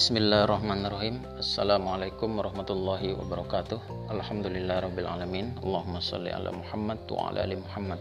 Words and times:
Bismillahirrahmanirrahim. 0.00 1.20
Assalamualaikum 1.36 2.40
warahmatullahi 2.40 3.12
wabarakatuh. 3.20 4.08
Alhamdulillah 4.08 4.88
Rabbil 4.88 5.04
Alamin. 5.04 5.52
Allahumma 5.60 6.00
salli 6.00 6.32
ala 6.32 6.56
Muhammad 6.56 7.04
wa 7.12 7.28
ala 7.28 7.44
ali 7.44 7.60
Muhammad. 7.60 8.00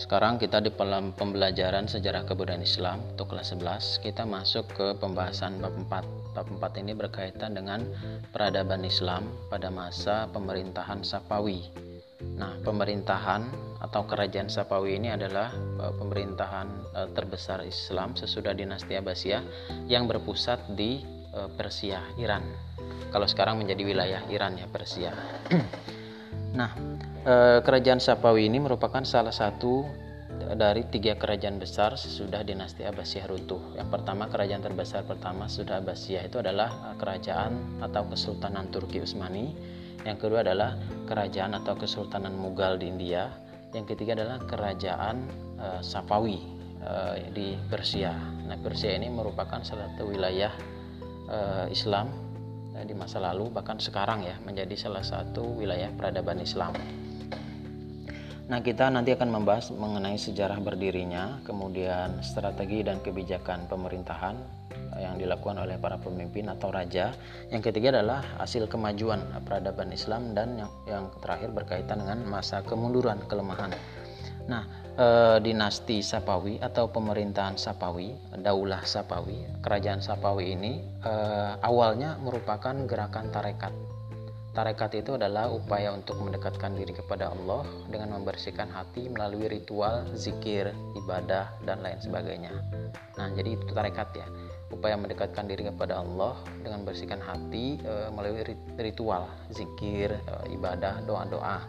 Sekarang 0.00 0.40
kita 0.40 0.64
di 0.64 0.72
dalam 0.72 1.12
pembelajaran 1.12 1.84
sejarah 1.84 2.24
kebudayaan 2.24 2.64
Islam 2.64 3.04
Untuk 3.12 3.28
kelas 3.28 3.52
11 3.52 4.00
Kita 4.00 4.24
masuk 4.24 4.64
ke 4.72 4.96
pembahasan 4.96 5.60
bab 5.60 5.76
4 5.76 6.32
Bab 6.32 6.48
4 6.48 6.80
ini 6.80 6.96
berkaitan 6.96 7.52
dengan 7.52 7.84
peradaban 8.32 8.80
Islam 8.88 9.28
pada 9.52 9.68
masa 9.68 10.32
pemerintahan 10.32 11.04
Sapawi 11.04 11.60
Nah, 12.40 12.56
pemerintahan 12.64 13.52
atau 13.82 14.06
kerajaan 14.06 14.46
Sapawi 14.46 14.94
ini 14.94 15.10
adalah 15.10 15.50
uh, 15.82 15.90
pemerintahan 15.98 16.68
uh, 16.94 17.08
terbesar 17.10 17.66
Islam 17.66 18.14
sesudah 18.14 18.54
dinasti 18.54 18.94
Abbasiyah 18.94 19.42
yang 19.90 20.06
berpusat 20.06 20.78
di 20.78 21.02
uh, 21.34 21.50
Persia, 21.50 21.98
Iran. 22.14 22.46
Kalau 23.10 23.26
sekarang 23.26 23.58
menjadi 23.58 23.82
wilayah 23.82 24.22
Iran 24.30 24.54
ya 24.56 24.70
Persia. 24.70 25.12
nah, 26.58 26.72
kerajaan 27.60 28.00
Sapawi 28.00 28.48
ini 28.48 28.56
merupakan 28.56 29.04
salah 29.04 29.36
satu 29.36 29.84
dari 30.56 30.88
tiga 30.88 31.20
kerajaan 31.20 31.60
besar 31.60 31.92
sesudah 32.00 32.40
dinasti 32.40 32.88
Abbasiyah 32.88 33.28
runtuh. 33.28 33.76
Yang 33.76 33.88
pertama 33.92 34.32
kerajaan 34.32 34.64
terbesar 34.64 35.04
pertama 35.04 35.44
sesudah 35.44 35.84
Abbasiyah 35.84 36.24
itu 36.24 36.40
adalah 36.40 36.96
kerajaan 36.96 37.84
atau 37.84 38.08
Kesultanan 38.08 38.72
Turki 38.72 39.04
Utsmani 39.04 39.52
yang 40.02 40.18
kedua 40.18 40.42
adalah 40.42 40.74
kerajaan 41.06 41.54
atau 41.62 41.78
kesultanan 41.78 42.34
Mughal 42.34 42.74
di 42.78 42.90
India, 42.90 43.30
yang 43.72 43.88
ketiga 43.88 44.12
adalah 44.16 44.38
kerajaan 44.44 45.16
uh, 45.56 45.80
Safawi 45.80 46.40
uh, 46.84 47.16
di 47.32 47.56
Persia. 47.72 48.12
Nah, 48.44 48.56
Persia 48.60 48.92
ini 48.92 49.08
merupakan 49.08 49.64
salah 49.64 49.88
satu 49.92 50.12
wilayah 50.12 50.52
uh, 51.28 51.66
Islam 51.72 52.12
uh, 52.76 52.84
di 52.84 52.92
masa 52.92 53.18
lalu 53.24 53.48
bahkan 53.48 53.80
sekarang 53.80 54.24
ya 54.28 54.36
menjadi 54.44 54.76
salah 54.76 55.04
satu 55.04 55.56
wilayah 55.56 55.88
peradaban 55.96 56.44
Islam. 56.44 56.76
Nah, 58.50 58.58
kita 58.58 58.90
nanti 58.90 59.14
akan 59.14 59.30
membahas 59.30 59.70
mengenai 59.70 60.18
sejarah 60.18 60.58
berdirinya, 60.58 61.38
kemudian 61.46 62.18
strategi 62.26 62.82
dan 62.82 62.98
kebijakan 62.98 63.70
pemerintahan, 63.70 64.62
yang 65.00 65.16
dilakukan 65.16 65.56
oleh 65.56 65.80
para 65.80 65.96
pemimpin 65.96 66.50
atau 66.52 66.68
raja. 66.68 67.16
Yang 67.48 67.72
ketiga 67.72 67.96
adalah 67.96 68.20
hasil 68.40 68.68
kemajuan 68.68 69.24
peradaban 69.46 69.88
Islam 69.94 70.36
dan 70.36 70.58
yang, 70.60 70.70
yang 70.84 71.04
terakhir 71.24 71.48
berkaitan 71.54 72.04
dengan 72.04 72.24
masa 72.28 72.60
kemunduran, 72.60 73.20
kelemahan. 73.24 73.72
Nah, 74.50 74.66
e, 74.98 75.06
dinasti 75.40 76.02
Sapawi 76.02 76.58
atau 76.58 76.90
pemerintahan 76.90 77.56
Sapawi, 77.56 78.12
Daulah 78.42 78.82
Sapawi, 78.82 79.62
kerajaan 79.62 80.02
Sapawi 80.02 80.58
ini 80.58 80.82
e, 81.00 81.14
awalnya 81.62 82.18
merupakan 82.20 82.74
gerakan 82.84 83.30
tarekat. 83.30 83.91
Tarekat 84.52 85.00
itu 85.00 85.16
adalah 85.16 85.48
upaya 85.48 85.96
untuk 85.96 86.20
mendekatkan 86.20 86.76
diri 86.76 86.92
kepada 86.92 87.32
Allah 87.32 87.64
dengan 87.88 88.20
membersihkan 88.20 88.68
hati 88.68 89.08
melalui 89.08 89.48
ritual, 89.48 90.04
zikir, 90.12 90.76
ibadah, 90.92 91.56
dan 91.64 91.80
lain 91.80 91.96
sebagainya. 92.04 92.52
Nah, 93.16 93.32
jadi 93.32 93.56
itu 93.56 93.72
tarekat 93.72 94.12
ya 94.12 94.28
upaya 94.72 94.96
mendekatkan 94.96 95.44
diri 95.46 95.68
kepada 95.68 96.00
Allah 96.00 96.40
dengan 96.64 96.82
bersihkan 96.82 97.20
hati 97.20 97.78
e, 97.78 97.92
melalui 98.10 98.42
ritual, 98.80 99.28
zikir, 99.52 100.16
e, 100.16 100.34
ibadah, 100.56 101.04
doa-doa. 101.04 101.60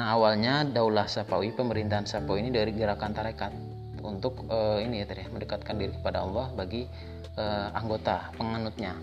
Nah, 0.00 0.06
awalnya 0.16 0.64
Daulah 0.64 1.06
Sapawi, 1.06 1.52
pemerintahan 1.52 2.08
Sapawi 2.08 2.48
ini 2.48 2.50
dari 2.50 2.72
gerakan 2.72 3.12
tarekat 3.12 3.52
untuk 4.00 4.48
e, 4.48 4.82
ini 4.82 5.04
ya 5.04 5.06
tadi 5.06 5.28
mendekatkan 5.28 5.76
diri 5.76 5.92
kepada 6.00 6.24
Allah 6.24 6.48
bagi 6.56 6.88
e, 7.36 7.44
anggota 7.76 8.32
penganutnya. 8.34 8.96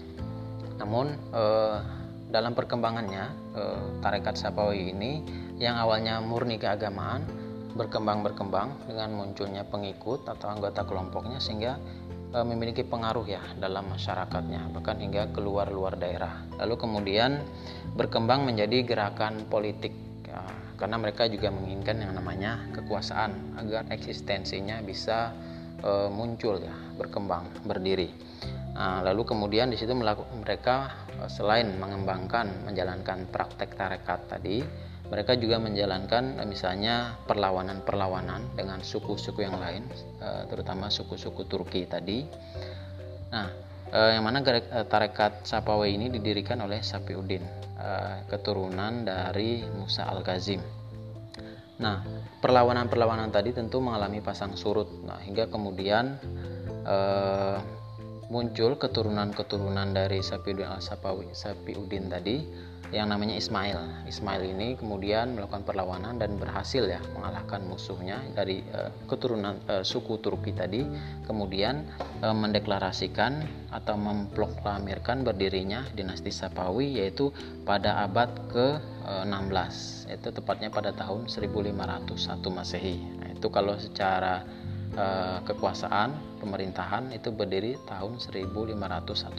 Namun 0.81 1.13
e, 1.31 1.43
dalam 2.35 2.51
perkembangannya 2.51 3.55
e, 3.55 3.63
tarekat 4.03 4.35
Sapawi 4.35 4.91
ini 4.91 5.23
yang 5.55 5.79
awalnya 5.79 6.19
murni 6.19 6.59
keagamaan 6.59 7.23
berkembang-berkembang 7.79 8.91
dengan 8.91 9.15
munculnya 9.15 9.63
pengikut 9.63 10.27
atau 10.27 10.51
anggota 10.51 10.83
kelompoknya 10.83 11.39
sehingga 11.39 11.79
E, 12.35 12.43
memiliki 12.43 12.83
pengaruh 12.83 13.23
ya 13.23 13.39
dalam 13.63 13.87
masyarakatnya 13.95 14.75
bahkan 14.75 14.99
hingga 14.99 15.31
keluar 15.31 15.71
luar 15.71 15.95
daerah. 15.95 16.43
Lalu 16.59 16.75
kemudian 16.75 17.39
berkembang 17.95 18.43
menjadi 18.43 18.83
gerakan 18.83 19.47
politik 19.47 19.95
ya, 20.27 20.43
karena 20.75 20.99
mereka 20.99 21.31
juga 21.31 21.47
menginginkan 21.47 22.03
yang 22.03 22.11
namanya 22.11 22.59
kekuasaan 22.75 23.55
agar 23.55 23.87
eksistensinya 23.87 24.83
bisa 24.83 25.31
e, 25.79 26.11
muncul 26.11 26.59
ya 26.59 26.75
berkembang 26.99 27.47
berdiri. 27.63 28.11
Nah, 28.75 28.99
lalu 28.99 29.23
kemudian 29.23 29.71
di 29.71 29.79
situ 29.79 29.95
mereka 29.95 31.04
selain 31.27 31.75
mengembangkan 31.77 32.65
menjalankan 32.65 33.29
praktek 33.29 33.77
tarekat 33.77 34.25
tadi 34.29 34.63
mereka 35.05 35.37
juga 35.37 35.61
menjalankan 35.61 36.41
eh, 36.41 36.47
misalnya 36.47 37.17
perlawanan-perlawanan 37.29 38.57
dengan 38.57 38.81
suku-suku 38.81 39.45
yang 39.45 39.57
lain, 39.57 39.85
eh, 40.21 40.43
terutama 40.49 40.89
suku-suku 40.89 41.45
Turki 41.45 41.85
tadi. 41.85 42.25
Nah, 43.29 43.47
eh, 43.93 44.17
yang 44.17 44.25
mana 44.25 44.41
tarekat 44.89 45.45
Sapawi 45.45 45.93
ini 45.93 46.09
didirikan 46.09 46.61
oleh 46.65 46.81
Sapiuddin, 46.81 47.65
keturunan 48.31 49.03
dari 49.05 49.61
Musa 49.67 50.07
al-Kazim. 50.09 50.63
Nah, 51.75 51.99
perlawanan-perlawanan 52.39 53.35
tadi 53.35 53.51
tentu 53.51 53.83
mengalami 53.83 54.23
pasang 54.23 54.55
surut, 54.55 55.03
nah, 55.03 55.19
hingga 55.19 55.51
kemudian 55.51 56.17
muncul 58.27 58.77
keturunan-keturunan 58.81 59.93
dari 59.93 60.21
Sapiuddin 60.25 60.65
al-Sapawi, 60.65 61.29
Sapiuddin 61.33 62.09
tadi 62.09 62.41
yang 62.93 63.09
namanya 63.09 63.35
Ismail. 63.37 64.05
Ismail 64.05 64.55
ini 64.55 64.77
kemudian 64.77 65.33
melakukan 65.33 65.65
perlawanan 65.65 66.21
dan 66.21 66.37
berhasil 66.37 66.85
ya 66.85 67.01
mengalahkan 67.17 67.65
musuhnya 67.65 68.21
dari 68.37 68.61
uh, 68.71 68.93
keturunan 69.09 69.57
uh, 69.65 69.81
suku 69.81 70.21
Turki 70.21 70.53
tadi. 70.53 70.85
Kemudian 71.25 71.85
uh, 72.21 72.35
mendeklarasikan 72.35 73.45
atau 73.73 73.95
memproklamirkan 73.97 75.25
berdirinya 75.25 75.83
dinasti 75.97 76.29
Sapawi 76.29 77.01
yaitu 77.01 77.33
pada 77.65 78.05
abad 78.05 78.29
ke-16. 78.53 79.75
Itu 80.13 80.29
tepatnya 80.29 80.69
pada 80.69 80.93
tahun 80.93 81.27
1501 81.27 81.75
Masehi. 82.53 82.97
Nah, 83.17 83.29
itu 83.33 83.47
kalau 83.49 83.75
secara 83.81 84.45
uh, 84.93 85.41
kekuasaan 85.41 86.13
pemerintahan 86.37 87.09
itu 87.09 87.33
berdiri 87.33 87.81
tahun 87.89 88.21
1501 88.21 88.77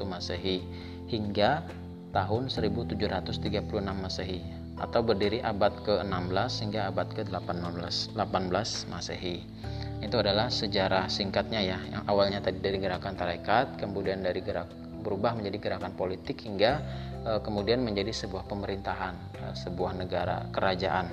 Masehi 0.03 0.59
hingga 1.07 1.63
tahun 2.11 2.51
1736 2.51 3.71
Masehi 3.79 4.41
atau 4.77 5.01
berdiri 5.01 5.41
abad 5.41 5.73
ke-16 5.89 6.53
hingga 6.69 6.81
abad 6.93 7.09
ke-18 7.17 8.13
18 8.13 8.93
Masehi. 8.93 9.37
Itu 10.05 10.21
adalah 10.21 10.53
sejarah 10.53 11.09
singkatnya 11.09 11.65
ya, 11.65 11.79
yang 11.89 12.05
awalnya 12.05 12.45
tadi 12.45 12.61
dari 12.61 12.77
gerakan 12.77 13.17
tarekat, 13.17 13.81
kemudian 13.81 14.21
dari 14.21 14.45
gerak 14.45 14.69
berubah 15.01 15.33
menjadi 15.39 15.57
gerakan 15.63 15.97
politik 15.97 16.45
hingga 16.45 16.83
e, 17.25 17.31
kemudian 17.41 17.81
menjadi 17.81 18.13
sebuah 18.13 18.45
pemerintahan, 18.45 19.15
e, 19.41 19.45
sebuah 19.57 19.97
negara, 19.97 20.45
kerajaan. 20.53 21.09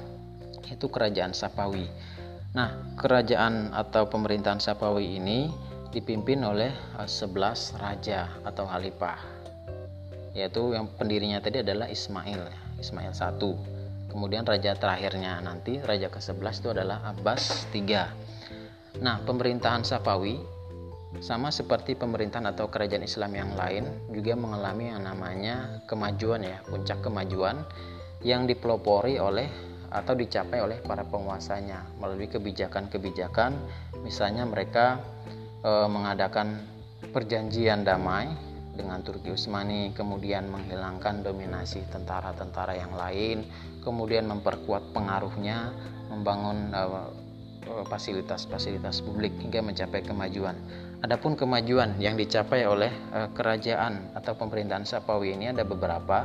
Itu 0.67 0.91
kerajaan 0.91 1.31
Sapawi. 1.31 1.87
Nah, 2.53 2.69
kerajaan 3.01 3.73
atau 3.73 4.05
pemerintahan 4.05 4.61
Sapawi 4.61 5.17
ini 5.17 5.49
dipimpin 5.89 6.41
oleh 6.45 6.73
e, 6.97 7.05
11 7.05 7.81
raja 7.81 8.29
atau 8.45 8.65
halifah 8.65 9.21
yaitu 10.33 10.73
yang 10.73 10.89
pendirinya 10.89 11.37
tadi 11.37 11.61
adalah 11.61 11.85
Ismail 11.85 12.49
Ismail 12.81 13.13
I 13.13 13.29
kemudian 14.09 14.41
raja 14.41 14.73
terakhirnya 14.73 15.37
nanti 15.45 15.77
raja 15.77 16.09
ke-11 16.09 16.53
itu 16.57 16.69
adalah 16.73 17.05
Abbas 17.05 17.69
III 17.69 18.09
nah 18.97 19.21
pemerintahan 19.21 19.85
Safawi 19.85 20.41
sama 21.21 21.53
seperti 21.53 21.93
pemerintahan 21.93 22.49
atau 22.49 22.65
kerajaan 22.73 23.05
Islam 23.05 23.37
yang 23.37 23.53
lain 23.53 23.85
juga 24.09 24.33
mengalami 24.33 24.89
yang 24.89 25.05
namanya 25.05 25.85
kemajuan 25.85 26.41
ya 26.41 26.57
puncak 26.65 27.05
kemajuan 27.05 27.61
yang 28.25 28.49
dipelopori 28.49 29.21
oleh 29.21 29.45
atau 29.93 30.17
dicapai 30.17 30.59
oleh 30.59 30.81
para 30.81 31.05
penguasanya 31.05 31.85
melalui 32.01 32.25
kebijakan-kebijakan 32.25 33.53
misalnya 34.01 34.43
mereka 34.49 34.97
e, 35.61 35.71
mengadakan 35.85 36.57
perjanjian 37.13 37.85
damai 37.85 38.33
dengan 38.73 39.05
Turki 39.05 39.29
Utsmani, 39.29 39.93
kemudian 39.93 40.49
menghilangkan 40.49 41.21
dominasi 41.21 41.85
tentara-tentara 41.93 42.73
yang 42.73 42.93
lain, 42.97 43.45
kemudian 43.85 44.25
memperkuat 44.25 44.97
pengaruhnya, 44.97 45.69
membangun 46.09 46.73
eh, 46.73 47.05
fasilitas-fasilitas 47.87 49.05
publik 49.05 49.31
hingga 49.39 49.63
mencapai 49.63 50.03
kemajuan. 50.03 50.57
Adapun 51.03 51.35
kemajuan 51.35 51.99
yang 51.99 52.15
dicapai 52.15 52.63
oleh 52.63 52.87
uh, 53.11 53.27
kerajaan 53.35 54.15
atau 54.15 54.39
pemerintahan 54.39 54.87
Sapawi 54.87 55.35
ini 55.35 55.51
ada 55.51 55.67
beberapa. 55.67 56.23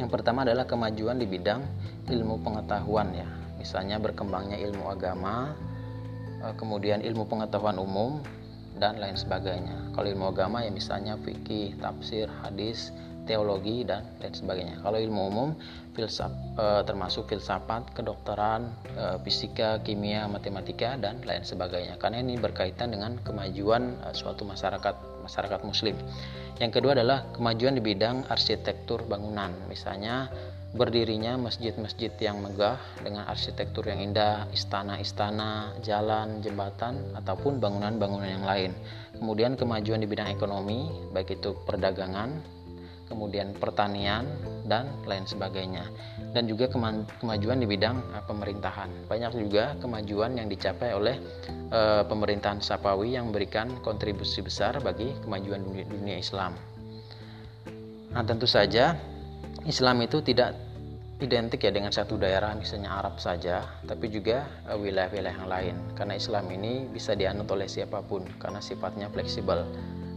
Yang 0.00 0.10
pertama 0.12 0.44
adalah 0.46 0.64
kemajuan 0.64 1.20
di 1.20 1.26
bidang 1.28 1.64
ilmu 2.08 2.40
pengetahuan 2.40 3.12
ya. 3.12 3.28
Misalnya 3.60 4.00
berkembangnya 4.00 4.58
ilmu 4.58 4.90
agama, 4.90 5.52
uh, 6.42 6.54
kemudian 6.56 7.04
ilmu 7.04 7.28
pengetahuan 7.28 7.78
umum, 7.78 8.22
dan 8.80 8.96
lain 8.96 9.14
sebagainya. 9.14 9.92
Kalau 9.92 10.08
ilmu 10.08 10.32
agama 10.32 10.64
ya 10.64 10.72
misalnya 10.72 11.14
fikih, 11.20 11.76
tafsir, 11.78 12.26
hadis, 12.42 12.90
teologi 13.24 13.86
dan 13.86 14.06
lain 14.18 14.34
sebagainya. 14.34 14.76
Kalau 14.82 14.98
ilmu 14.98 15.22
umum 15.30 15.48
filsaf 15.94 16.32
e, 16.58 16.66
termasuk 16.88 17.30
filsafat, 17.30 17.94
kedokteran, 17.94 18.72
e, 18.96 19.04
fisika, 19.22 19.78
kimia, 19.84 20.26
matematika 20.26 20.98
dan 20.98 21.22
lain 21.22 21.44
sebagainya. 21.46 22.00
Karena 22.02 22.24
ini 22.24 22.34
berkaitan 22.40 22.90
dengan 22.90 23.20
kemajuan 23.22 23.94
e, 24.02 24.16
suatu 24.16 24.42
masyarakat 24.42 25.22
masyarakat 25.22 25.60
muslim. 25.62 25.94
Yang 26.58 26.82
kedua 26.82 26.98
adalah 26.98 27.30
kemajuan 27.34 27.78
di 27.78 27.82
bidang 27.82 28.26
arsitektur 28.26 29.06
bangunan. 29.06 29.54
Misalnya 29.70 30.26
berdirinya 30.72 31.36
masjid-masjid 31.36 32.08
yang 32.16 32.40
megah 32.40 32.80
dengan 33.04 33.28
arsitektur 33.28 33.84
yang 33.84 34.00
indah, 34.00 34.48
istana-istana, 34.56 35.76
jalan, 35.84 36.40
jembatan, 36.40 37.12
ataupun 37.12 37.60
bangunan-bangunan 37.60 38.30
yang 38.40 38.46
lain. 38.48 38.72
Kemudian 39.12 39.54
kemajuan 39.54 40.00
di 40.00 40.08
bidang 40.08 40.32
ekonomi, 40.32 40.88
baik 41.12 41.38
itu 41.38 41.52
perdagangan, 41.68 42.40
kemudian 43.12 43.52
pertanian, 43.52 44.24
dan 44.64 44.88
lain 45.04 45.28
sebagainya. 45.28 45.84
Dan 46.32 46.48
juga 46.48 46.72
kemajuan 47.20 47.60
di 47.60 47.68
bidang 47.68 48.00
eh, 48.16 48.24
pemerintahan. 48.24 48.88
Banyak 49.06 49.32
juga 49.36 49.76
kemajuan 49.76 50.40
yang 50.40 50.48
dicapai 50.48 50.96
oleh 50.96 51.20
uh, 51.68 52.02
pemerintahan 52.08 52.64
Sapawi 52.64 53.20
yang 53.20 53.28
memberikan 53.28 53.68
kontribusi 53.84 54.40
besar 54.40 54.80
bagi 54.80 55.12
kemajuan 55.20 55.60
dunia, 55.60 55.84
dunia 55.84 56.16
Islam. 56.16 56.56
Nah, 58.16 58.24
tentu 58.24 58.48
saja 58.48 58.96
Islam 59.68 60.04
itu 60.04 60.24
tidak 60.24 60.56
identik 61.22 61.62
ya 61.62 61.70
dengan 61.70 61.94
satu 61.94 62.18
daerah 62.18 62.50
misalnya 62.58 62.98
Arab 62.98 63.22
saja 63.22 63.62
tapi 63.86 64.10
juga 64.10 64.42
eh, 64.66 64.74
wilayah-wilayah 64.74 65.38
yang 65.38 65.48
lain 65.48 65.74
karena 65.94 66.18
Islam 66.18 66.50
ini 66.50 66.90
bisa 66.90 67.14
dianut 67.14 67.46
oleh 67.46 67.70
siapa 67.70 68.02
pun 68.02 68.26
karena 68.42 68.58
sifatnya 68.58 69.06
fleksibel 69.08 69.62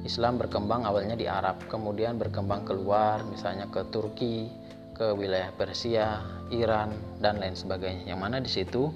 Islam 0.06 0.38
berkembang 0.38 0.86
awalnya 0.86 1.18
di 1.18 1.25
Arab 1.25 1.66
kemudian 1.66 2.22
berkembang 2.22 2.63
keluar 2.63 3.25
misalnya 3.25 3.66
ke 3.68 3.81
Turki 3.90 4.48
ke 4.96 5.12
wilayah 5.12 5.52
Persia 5.57 6.24
Iran 6.54 6.94
dan 7.19 7.42
lain 7.42 7.57
sebagainya 7.57 8.13
yang 8.13 8.22
mana 8.22 8.40
di 8.40 8.48
situ 8.48 8.94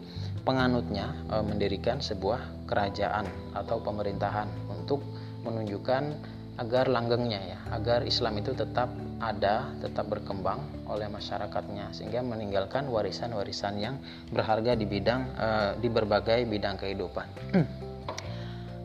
penganutnya 0.48 1.12
e, 1.28 1.36
mendirikan 1.44 2.00
sebuah 2.00 2.70
kerajaan 2.70 3.28
atau 3.58 3.84
pemerintahan 3.84 4.48
untuk 4.72 5.04
menunjukkan 5.44 6.16
agar 6.60 6.92
langgengnya 6.92 7.40
ya, 7.40 7.60
agar 7.72 8.04
Islam 8.04 8.44
itu 8.44 8.52
tetap 8.52 8.92
ada, 9.24 9.72
tetap 9.80 10.12
berkembang 10.12 10.60
oleh 10.92 11.08
masyarakatnya 11.08 11.96
sehingga 11.96 12.20
meninggalkan 12.20 12.92
warisan-warisan 12.92 13.80
yang 13.80 13.96
berharga 14.32 14.76
di 14.76 14.84
bidang 14.84 15.22
uh, 15.40 15.72
di 15.80 15.88
berbagai 15.88 16.44
bidang 16.44 16.76
kehidupan. 16.76 17.28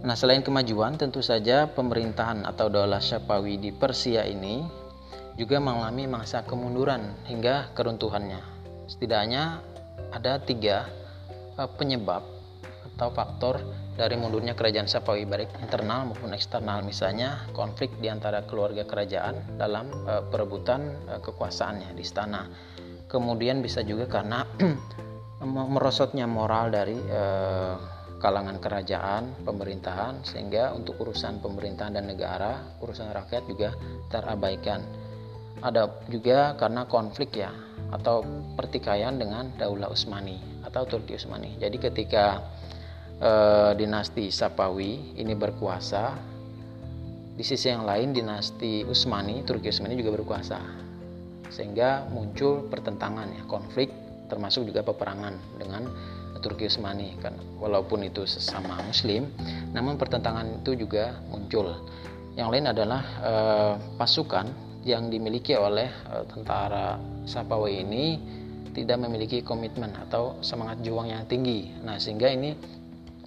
nah, 0.05 0.15
selain 0.15 0.45
kemajuan, 0.45 1.01
tentu 1.01 1.25
saja 1.25 1.67
pemerintahan 1.73 2.45
atau 2.45 2.69
daulah 2.69 3.01
Syapawi 3.01 3.57
di 3.57 3.73
Persia 3.73 4.29
ini 4.29 4.61
juga 5.35 5.59
mengalami 5.59 6.07
masa 6.07 6.45
kemunduran 6.45 7.17
hingga 7.27 7.73
keruntuhannya. 7.73 8.39
Setidaknya 8.87 9.65
ada 10.13 10.39
tiga 10.39 10.87
uh, 11.57 11.67
penyebab 11.67 12.23
atau 12.95 13.11
faktor 13.11 13.59
dari 13.99 14.15
mundurnya 14.15 14.55
kerajaan 14.55 14.87
Sapawi 14.87 15.27
baik 15.27 15.51
internal 15.59 16.07
maupun 16.07 16.31
eksternal 16.31 16.83
misalnya 16.87 17.43
konflik 17.51 17.91
di 17.99 18.07
antara 18.07 18.47
keluarga 18.47 18.87
kerajaan 18.87 19.59
dalam 19.59 19.91
e, 20.07 20.23
perebutan 20.31 20.95
e, 21.11 21.19
kekuasaannya 21.23 21.95
di 21.95 22.03
istana 22.03 22.47
kemudian 23.11 23.63
bisa 23.63 23.83
juga 23.87 24.07
karena 24.07 24.47
merosotnya 25.75 26.27
moral 26.27 26.71
dari 26.75 26.99
kalangan 28.25 28.57
kerajaan 28.57 29.45
pemerintahan 29.45 30.25
sehingga 30.25 30.73
untuk 30.73 30.97
urusan 30.97 31.45
pemerintahan 31.45 32.01
dan 32.01 32.09
negara 32.09 32.81
urusan 32.81 33.13
rakyat 33.13 33.45
juga 33.45 33.77
terabaikan. 34.09 34.81
Ada 35.61 36.09
juga 36.09 36.57
karena 36.57 36.89
konflik 36.89 37.37
ya 37.37 37.53
atau 37.93 38.25
pertikaian 38.57 39.21
dengan 39.21 39.53
Daulah 39.61 39.93
Utsmani 39.93 40.65
atau 40.65 40.89
Turki 40.89 41.21
Utsmani. 41.21 41.61
Jadi 41.61 41.77
ketika 41.77 42.41
e, 43.21 43.33
dinasti 43.77 44.33
Sapawi 44.33 45.21
ini 45.21 45.37
berkuasa 45.37 46.17
di 47.37 47.45
sisi 47.45 47.69
yang 47.69 47.85
lain 47.85 48.17
dinasti 48.17 48.89
Utsmani 48.89 49.45
Turki 49.45 49.69
Utsmani 49.69 50.01
juga 50.01 50.17
berkuasa. 50.17 50.59
Sehingga 51.53 52.09
muncul 52.09 52.73
pertentangan 52.73 53.29
ya 53.37 53.45
konflik 53.45 53.93
termasuk 54.33 54.65
juga 54.65 54.81
peperangan 54.81 55.61
dengan 55.61 55.85
Turki 56.45 56.69
Utsmani 56.69 57.17
kan. 57.25 57.33
Walaupun 57.57 58.05
itu 58.05 58.29
sesama 58.29 58.77
Muslim 58.85 59.33
namun 59.73 59.97
pertentangan 59.97 60.61
itu 60.61 60.77
juga 60.77 61.17
muncul. 61.33 61.73
Yang 62.37 62.49
lain 62.53 62.67
adalah 62.69 63.03
e, 63.25 63.33
pasukan 63.97 64.47
yang 64.85 65.09
dimiliki 65.09 65.57
oleh 65.57 65.89
e, 65.89 66.29
tentara 66.29 67.01
Sapawi 67.25 67.81
ini 67.81 68.21
tidak 68.77 69.01
memiliki 69.01 69.41
komitmen 69.41 69.97
atau 69.97 70.37
semangat 70.45 70.83
juang 70.85 71.09
yang 71.09 71.25
tinggi. 71.25 71.73
Nah, 71.81 71.97
sehingga 71.97 72.29
ini 72.29 72.53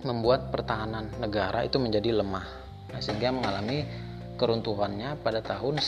membuat 0.03 0.53
pertahanan 0.53 1.09
negara 1.17 1.63
itu 1.63 1.79
menjadi 1.79 2.19
lemah. 2.19 2.45
Nah, 2.93 2.99
sehingga 2.99 3.33
mengalami 3.33 3.87
keruntuhannya 4.37 5.17
pada 5.25 5.41
tahun 5.41 5.81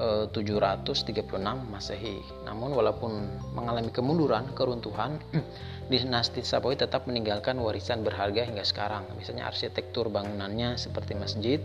1736 0.00 1.28
Masehi. 1.68 2.24
Namun 2.48 2.72
walaupun 2.72 3.20
mengalami 3.52 3.92
kemunduran, 3.92 4.48
keruntuhan, 4.56 5.20
dinasti 5.92 6.40
Sapawi 6.40 6.80
tetap 6.80 7.04
meninggalkan 7.04 7.60
warisan 7.60 8.00
berharga 8.00 8.48
hingga 8.48 8.64
sekarang. 8.64 9.04
Misalnya 9.20 9.52
arsitektur 9.52 10.08
bangunannya 10.08 10.80
seperti 10.80 11.12
masjid, 11.12 11.60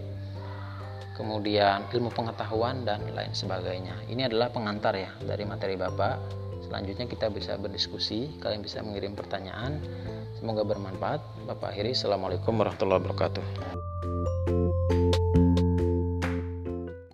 kemudian 1.16 1.88
ilmu 1.96 2.12
pengetahuan 2.12 2.84
dan 2.84 3.00
lain 3.16 3.32
sebagainya. 3.32 3.96
Ini 4.12 4.28
adalah 4.28 4.52
pengantar 4.52 5.00
ya 5.00 5.10
dari 5.24 5.48
materi 5.48 5.80
Bapak. 5.80 6.44
Selanjutnya 6.68 7.08
kita 7.08 7.32
bisa 7.32 7.56
berdiskusi, 7.56 8.36
kalian 8.44 8.60
bisa 8.60 8.84
mengirim 8.84 9.16
pertanyaan. 9.16 9.80
Semoga 10.36 10.68
bermanfaat. 10.68 11.24
Bapak 11.48 11.72
akhiri. 11.72 11.96
Assalamualaikum 11.96 12.52
warahmatullahi 12.60 13.00
wabarakatuh. 13.00 14.35